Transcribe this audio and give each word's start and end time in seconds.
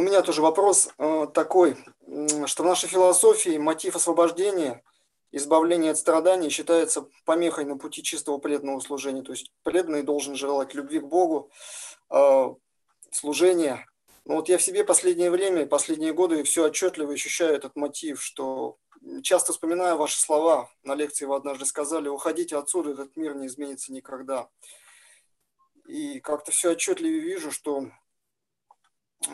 у 0.00 0.02
меня 0.02 0.22
тоже 0.22 0.40
вопрос 0.40 0.88
э, 0.96 1.26
такой, 1.34 1.76
что 2.46 2.62
в 2.62 2.66
нашей 2.66 2.88
философии 2.88 3.58
мотив 3.58 3.96
освобождения, 3.96 4.82
избавления 5.30 5.90
от 5.90 5.98
страданий 5.98 6.48
считается 6.48 7.06
помехой 7.26 7.66
на 7.66 7.76
пути 7.76 8.02
чистого 8.02 8.38
преданного 8.38 8.80
служения. 8.80 9.20
То 9.20 9.32
есть 9.32 9.52
преданный 9.62 10.02
должен 10.02 10.36
желать 10.36 10.72
любви 10.72 11.00
к 11.00 11.04
Богу, 11.04 11.50
э, 12.08 12.54
служения. 13.10 13.86
Но 14.24 14.36
вот 14.36 14.48
я 14.48 14.56
в 14.56 14.62
себе 14.62 14.84
последнее 14.84 15.30
время, 15.30 15.66
последние 15.66 16.14
годы 16.14 16.44
все 16.44 16.64
отчетливо 16.64 17.12
ощущаю 17.12 17.54
этот 17.54 17.76
мотив, 17.76 18.22
что 18.22 18.78
часто 19.22 19.52
вспоминаю 19.52 19.98
ваши 19.98 20.18
слова, 20.18 20.70
на 20.82 20.94
лекции 20.94 21.26
вы 21.26 21.36
однажды 21.36 21.66
сказали, 21.66 22.08
уходите 22.08 22.56
отсюда, 22.56 22.92
этот 22.92 23.16
мир 23.16 23.34
не 23.34 23.48
изменится 23.48 23.92
никогда. 23.92 24.48
И 25.86 26.20
как-то 26.20 26.52
все 26.52 26.70
отчетливее 26.70 27.20
вижу, 27.20 27.50
что 27.50 27.90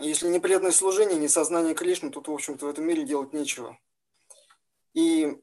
если 0.01 0.29
не 0.29 0.41
преданное 0.41 0.73
служение, 0.73 1.19
не 1.19 1.29
сознание 1.29 1.75
Кришны, 1.75 2.11
тут, 2.11 2.29
в 2.29 2.33
общем-то, 2.33 2.67
в 2.67 2.69
этом 2.69 2.85
мире 2.85 3.05
делать 3.05 3.33
нечего. 3.33 3.79
И 4.95 5.37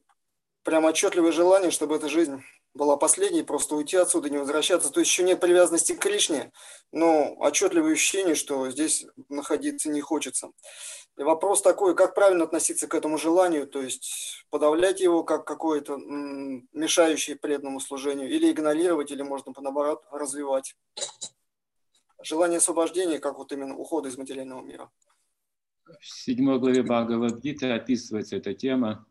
прям 0.62 0.84
отчетливое 0.84 1.32
желание, 1.32 1.70
чтобы 1.70 1.96
эта 1.96 2.08
жизнь 2.08 2.42
была 2.74 2.96
последней, 2.96 3.42
просто 3.42 3.76
уйти 3.76 3.96
отсюда, 3.96 4.28
не 4.28 4.38
возвращаться. 4.38 4.90
То 4.90 5.00
есть 5.00 5.10
еще 5.10 5.22
нет 5.22 5.40
привязанности 5.40 5.94
к 5.94 6.00
Кришне, 6.00 6.52
но 6.90 7.34
отчетливое 7.38 7.92
ощущение, 7.92 8.34
что 8.34 8.68
здесь 8.70 9.06
находиться 9.28 9.88
не 9.88 10.00
хочется. 10.00 10.50
И 11.16 11.22
вопрос 11.22 11.62
такой, 11.62 11.94
как 11.94 12.14
правильно 12.14 12.42
относиться 12.44 12.88
к 12.88 12.94
этому 12.94 13.18
желанию, 13.18 13.68
то 13.68 13.80
есть 13.80 14.44
подавлять 14.50 15.00
его 15.00 15.22
как 15.22 15.46
какое-то 15.46 15.96
мешающее 15.96 17.36
преданному 17.36 17.78
служению, 17.78 18.28
или 18.28 18.50
игнорировать, 18.50 19.12
или 19.12 19.22
можно 19.22 19.52
наоборот 19.56 20.02
развивать 20.10 20.74
желание 22.24 22.58
освобождения, 22.58 23.18
как 23.18 23.38
вот 23.38 23.52
именно 23.52 23.76
ухода 23.76 24.08
из 24.08 24.16
материального 24.16 24.62
мира. 24.62 24.90
В 26.00 26.06
седьмой 26.06 26.58
главе 26.58 26.82
Бхагавадгиты 26.82 27.70
описывается 27.70 28.36
эта 28.36 28.54
тема. 28.54 29.06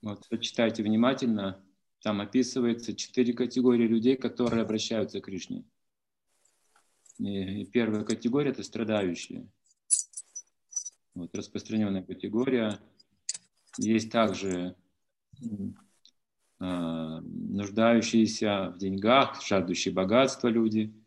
Вот, 0.00 0.26
почитайте 0.28 0.82
внимательно. 0.82 1.62
Там 2.00 2.20
описывается 2.20 2.96
четыре 2.96 3.34
категории 3.34 3.86
людей, 3.86 4.16
которые 4.16 4.62
обращаются 4.62 5.20
к 5.20 5.24
Кришне. 5.24 5.64
И, 7.18 7.62
и 7.62 7.66
первая 7.66 8.04
категория– 8.04 8.50
это 8.50 8.62
страдающие. 8.62 9.46
Вот, 11.14 11.34
распространенная 11.34 12.02
категория. 12.02 12.80
Есть 13.78 14.10
также 14.10 14.74
э, 15.40 15.44
нуждающиеся 16.58 18.72
в 18.74 18.78
деньгах, 18.78 19.46
жаждущие 19.46 19.92
богатства 19.92 20.48
люди– 20.48 20.94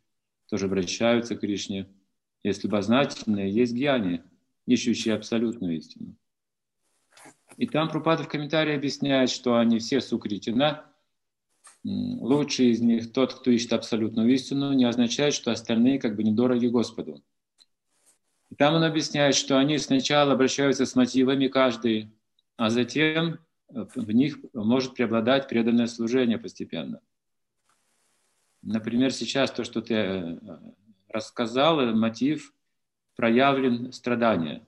тоже 0.49 0.65
обращаются 0.65 1.35
к 1.35 1.41
Кришне. 1.41 1.87
Есть 2.43 2.63
любознательные, 2.63 3.49
есть 3.49 3.73
гьяни, 3.73 4.21
ищущие 4.67 5.15
абсолютную 5.15 5.77
истину. 5.77 6.15
И 7.57 7.67
там 7.67 7.89
Прупада 7.89 8.23
в 8.23 8.27
комментарии 8.27 8.75
объясняет, 8.75 9.29
что 9.29 9.57
они 9.57 9.79
все 9.79 10.01
сукритина. 10.01 10.85
Лучший 11.83 12.71
из 12.71 12.81
них, 12.81 13.13
тот, 13.13 13.33
кто 13.33 13.51
ищет 13.51 13.73
абсолютную 13.73 14.31
истину, 14.33 14.73
не 14.73 14.85
означает, 14.85 15.33
что 15.33 15.51
остальные 15.51 15.99
как 15.99 16.15
бы 16.15 16.23
недороги 16.23 16.67
Господу. 16.67 17.23
И 18.49 18.55
там 18.55 18.75
он 18.75 18.83
объясняет, 18.83 19.35
что 19.35 19.57
они 19.57 19.77
сначала 19.77 20.33
обращаются 20.33 20.85
с 20.85 20.95
мотивами 20.95 21.47
каждый, 21.47 22.11
а 22.57 22.69
затем 22.69 23.39
в 23.69 24.11
них 24.11 24.37
может 24.53 24.93
преобладать 24.93 25.47
преданное 25.47 25.87
служение 25.87 26.37
постепенно– 26.37 27.01
Например, 28.65 29.13
сейчас 29.13 29.51
то, 29.51 29.63
что 29.63 29.81
ты 29.81 29.93
э, 29.93 30.39
рассказал, 31.09 31.79
э, 31.79 31.93
мотив 31.93 32.51
проявлен 33.15 33.91
страдания. 33.91 34.67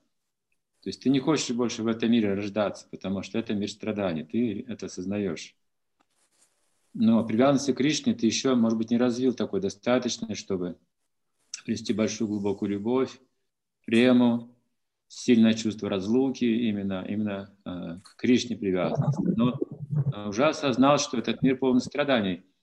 То 0.83 0.89
есть 0.89 1.01
ты 1.01 1.09
не 1.09 1.19
хочешь 1.19 1.49
больше 1.55 1.81
в 1.81 1.87
этом 1.87 2.11
мире 2.11 2.35
рождаться, 2.35 2.87
потому 2.91 3.23
что 3.23 3.39
это 3.39 3.55
мир 3.55 3.69
страданий, 3.69 4.23
ты 4.23 4.63
это 4.67 4.85
осознаешь. 4.85 5.55
Но 6.93 7.25
привязанности 7.25 7.73
к 7.73 7.77
Кришне 7.77 8.13
ты 8.13 8.27
еще, 8.27 8.53
может 8.53 8.77
быть, 8.77 8.91
не 8.91 8.97
развил 8.97 9.33
такой 9.33 9.61
достаточно, 9.61 10.35
чтобы 10.35 10.77
привести 11.65 11.91
большую 11.91 12.27
глубокую 12.27 12.69
любовь, 12.69 13.19
прему, 13.85 14.55
сильное 15.07 15.55
чувство 15.55 15.89
разлуки, 15.89 16.45
именно, 16.45 17.03
именно 17.09 17.51
э, 17.65 17.99
к 18.03 18.15
Кришне 18.15 18.55
привязанности. 18.55 19.23
Но 19.35 19.59
уже 20.27 20.45
осознал, 20.45 20.99
что 20.99 21.17
этот 21.17 21.41
мир 21.41 21.57
полный 21.57 21.81
страданий– 21.81 22.43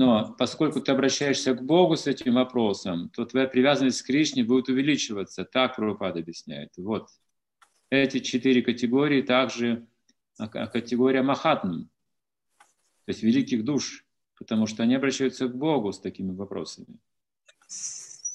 но 0.00 0.34
поскольку 0.38 0.80
ты 0.80 0.92
обращаешься 0.92 1.52
к 1.52 1.62
Богу 1.62 1.94
с 1.94 2.06
этим 2.06 2.36
вопросом, 2.36 3.10
то 3.10 3.26
твоя 3.26 3.46
привязанность 3.46 4.00
к 4.00 4.06
Кришне 4.06 4.42
будет 4.42 4.70
увеличиваться. 4.70 5.44
Так 5.44 5.76
Прабхупад 5.76 6.16
объясняет. 6.16 6.70
Вот. 6.78 7.10
Эти 7.90 8.20
четыре 8.20 8.62
категории 8.62 9.20
также 9.20 9.86
а, 10.38 10.48
категория 10.48 11.20
Махатм, 11.20 11.82
то 11.82 13.08
есть 13.08 13.22
великих 13.22 13.62
душ, 13.62 14.06
потому 14.38 14.66
что 14.66 14.84
они 14.84 14.94
обращаются 14.94 15.48
к 15.48 15.54
Богу 15.54 15.92
с 15.92 16.00
такими 16.00 16.32
вопросами. 16.32 16.98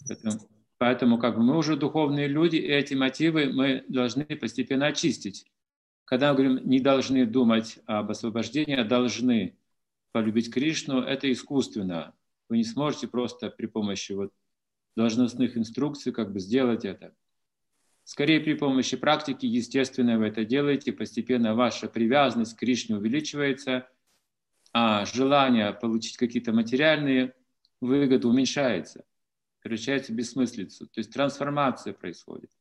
Поэтому, 0.07 0.39
поэтому 0.77 1.17
как 1.17 1.35
бы 1.35 1.41
мы 1.41 1.57
уже 1.57 1.77
духовные 1.77 2.27
люди, 2.27 2.57
и 2.57 2.67
эти 2.67 2.93
мотивы 2.93 3.51
мы 3.51 3.83
должны 3.87 4.23
постепенно 4.23 4.85
очистить. 4.85 5.47
Когда 6.03 6.29
мы 6.31 6.37
говорим, 6.37 6.69
не 6.69 6.79
должны 6.79 7.25
думать 7.25 7.79
об 7.87 8.11
освобождении, 8.11 8.75
а 8.75 8.83
должны 8.83 9.57
полюбить 10.15 10.49
Кришну, 10.49 11.01
это 11.01 11.29
искусственно. 11.29 12.15
Вы 12.47 12.55
не 12.55 12.63
сможете 12.63 13.05
просто 13.05 13.49
при 13.49 13.65
помощи 13.65 14.13
вот 14.13 14.31
должностных 14.95 15.57
инструкций 15.57 16.13
как 16.13 16.31
бы 16.31 16.39
сделать 16.39 16.85
это. 16.85 17.13
Скорее 18.05 18.39
при 18.39 18.53
помощи 18.53 18.95
практики, 18.95 19.45
естественно, 19.45 20.17
вы 20.17 20.27
это 20.27 20.45
делаете, 20.45 20.93
постепенно 20.93 21.53
ваша 21.53 21.89
привязанность 21.89 22.55
к 22.55 22.59
Кришне 22.59 22.95
увеличивается, 22.95 23.89
а 24.71 25.03
желание 25.03 25.73
получить 25.73 26.15
какие-то 26.15 26.53
материальные 26.53 27.33
выгоды 27.81 28.29
уменьшается, 28.29 29.03
превращается 29.59 30.13
в 30.13 30.15
бессмыслицу. 30.15 30.87
То 30.87 30.99
есть 30.99 31.11
трансформация 31.11 31.91
происходит. 31.91 32.51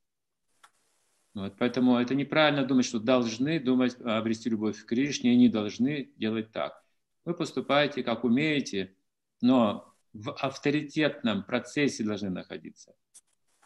Вот, 1.35 1.55
поэтому 1.57 1.99
это 1.99 2.17
неправильно 2.17 2.65
думать, 2.65 2.85
что 2.85 2.99
должны 2.99 3.61
думать, 3.61 3.97
обрести 4.01 4.51
любовь 4.51 4.83
к 4.83 4.89
Кришне, 4.89 5.35
и 5.35 5.37
не 5.37 5.49
должны 5.49 6.11
делать 6.17 6.51
так. 6.51 6.84
Вы 7.25 7.35
поступаете 7.35 8.03
как 8.03 8.25
умеете, 8.25 8.95
но 9.41 9.95
в 10.13 10.33
авторитетном 10.33 11.45
процессе 11.45 12.05
должны 12.05 12.31
находиться. 12.31 12.95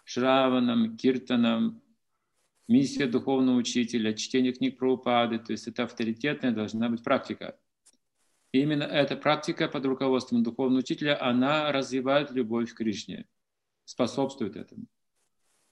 Шраваном, 0.04 0.96
киртаном, 0.96 1.82
миссия 2.68 3.06
духовного 3.06 3.56
учителя, 3.56 4.14
чтение 4.14 4.52
книг 4.52 4.78
про 4.78 4.94
упады, 4.94 5.38
то 5.38 5.52
есть 5.52 5.68
это 5.68 5.84
авторитетная 5.84 6.52
должна 6.52 6.88
быть 6.88 7.02
практика. 7.02 7.58
И 8.52 8.60
именно 8.60 8.84
эта 8.84 9.16
практика 9.16 9.68
под 9.68 9.84
руководством 9.84 10.42
духовного 10.42 10.80
учителя, 10.80 11.22
она 11.22 11.70
развивает 11.72 12.30
любовь 12.30 12.72
к 12.72 12.76
Кришне, 12.76 13.26
способствует 13.84 14.56
этому. 14.56 14.86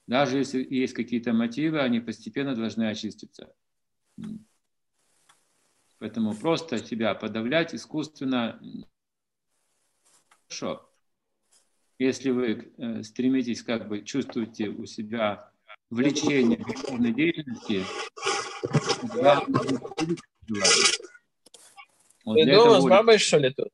Даже 0.05 0.37
если 0.37 0.65
есть 0.69 0.93
какие-то 0.93 1.33
мотивы, 1.33 1.81
они 1.81 1.99
постепенно 1.99 2.55
должны 2.55 2.87
очиститься. 2.87 3.53
Поэтому 5.99 6.35
просто 6.35 6.77
себя 6.77 7.15
подавлять 7.15 7.73
искусственно 7.73 8.59
хорошо. 10.47 10.89
Если 11.99 12.29
вы 12.29 12.71
э, 12.77 13.03
стремитесь, 13.03 13.63
как 13.63 13.87
бы 13.87 14.03
чувствуете 14.03 14.69
у 14.69 14.85
себя 14.85 15.51
влечение 15.89 16.57
к 16.57 16.67
духовной 16.67 17.13
деятельности, 17.13 17.83
вот 22.23 22.35
Ты 22.35 22.45
дома 22.45 22.81
с 22.81 22.83
бабой, 22.83 23.17
что 23.17 23.37
ли, 23.37 23.51
тут? 23.51 23.69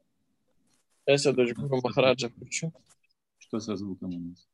Я 1.05 1.33
дочку 1.33 1.61
Махараджа 1.81 2.29
включу. 2.29 2.71
Что 3.39 3.59
со 3.59 3.75
звуком 3.75 4.15
у 4.15 4.19
нас? 4.19 4.47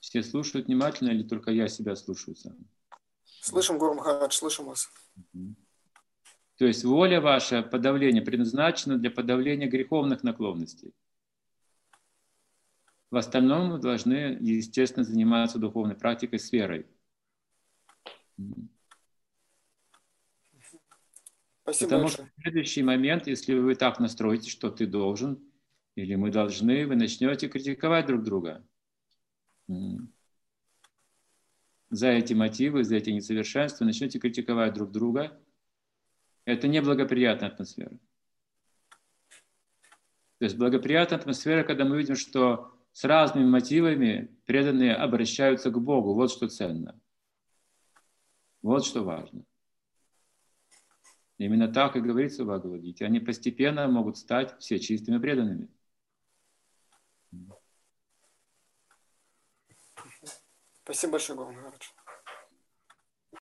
Все 0.00 0.22
слушают 0.22 0.66
внимательно 0.66 1.10
или 1.10 1.24
только 1.24 1.50
я 1.50 1.68
себя 1.68 1.94
слушаю 1.94 2.36
сам? 2.36 2.56
Слышим, 3.40 3.78
Гуру 3.78 3.94
Махарадж, 3.94 4.34
слышим 4.34 4.66
вас. 4.66 4.92
То 6.56 6.66
есть 6.66 6.84
воля 6.84 7.22
ваша, 7.22 7.62
подавление, 7.62 8.22
предназначена 8.22 8.98
для 8.98 9.10
подавления 9.10 9.66
греховных 9.66 10.22
наклонностей. 10.22 10.92
В 13.10 13.16
остальном 13.16 13.72
вы 13.72 13.78
должны, 13.78 14.36
естественно, 14.40 15.04
заниматься 15.04 15.58
духовной 15.58 15.96
практикой 15.96 16.38
с 16.38 16.52
верой. 16.52 16.86
Спасибо 21.62 21.88
Потому 21.88 22.02
большое. 22.02 22.28
что 22.28 22.36
в 22.36 22.42
следующий 22.42 22.82
момент, 22.82 23.26
если 23.26 23.54
вы 23.54 23.74
так 23.74 23.98
настроите, 23.98 24.50
что 24.50 24.70
ты 24.70 24.86
должен, 24.86 25.42
или 25.94 26.14
мы 26.14 26.30
должны, 26.30 26.86
вы 26.86 26.94
начнете 26.94 27.48
критиковать 27.48 28.06
друг 28.06 28.22
друга 28.22 28.62
за 31.90 32.08
эти 32.08 32.32
мотивы, 32.32 32.84
за 32.84 32.96
эти 32.96 33.10
несовершенства, 33.10 33.84
начнете 33.84 34.18
критиковать 34.18 34.74
друг 34.74 34.92
друга, 34.92 35.38
это 36.44 36.68
неблагоприятная 36.68 37.48
атмосфера. 37.48 37.98
То 40.38 40.44
есть 40.44 40.56
благоприятная 40.56 41.18
атмосфера, 41.18 41.64
когда 41.64 41.84
мы 41.84 41.98
видим, 41.98 42.16
что 42.16 42.74
с 42.92 43.04
разными 43.04 43.46
мотивами 43.46 44.34
преданные 44.46 44.94
обращаются 44.94 45.70
к 45.70 45.80
Богу. 45.80 46.14
Вот 46.14 46.30
что 46.30 46.48
ценно. 46.48 46.98
Вот 48.62 48.84
что 48.84 49.02
важно. 49.02 49.44
Именно 51.38 51.68
так 51.68 51.96
и 51.96 52.00
говорится 52.00 52.44
в 52.44 52.48
Бхагавадгите. 52.48 53.04
Они 53.04 53.20
постепенно 53.20 53.86
могут 53.88 54.18
стать 54.18 54.58
все 54.58 54.78
чистыми 54.78 55.18
преданными. 55.18 55.68
Спасибо 60.90 61.12
большое, 61.12 61.36
Гуру 61.38 61.52
Махарадж. 61.52 61.90